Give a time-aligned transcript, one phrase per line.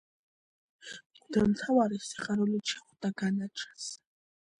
[1.17, 3.91] მღვდელმთავარი სიხარულით შეხვდა განაჩენს.